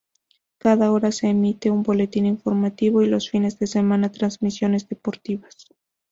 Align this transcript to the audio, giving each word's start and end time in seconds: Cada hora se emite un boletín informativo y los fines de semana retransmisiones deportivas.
Cada 0.57 0.91
hora 0.91 1.11
se 1.11 1.27
emite 1.29 1.69
un 1.69 1.83
boletín 1.83 2.25
informativo 2.25 3.03
y 3.03 3.07
los 3.07 3.29
fines 3.29 3.59
de 3.59 3.67
semana 3.67 4.07
retransmisiones 4.07 4.89
deportivas. 4.89 5.69